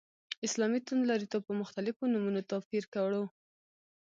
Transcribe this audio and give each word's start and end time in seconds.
اسلامي 0.47 0.79
توندلاریتوب 0.87 1.41
په 1.45 1.53
مختلفو 1.61 2.11
نومونو 2.13 2.41
توپير 2.51 2.83
کړو. 2.93 3.23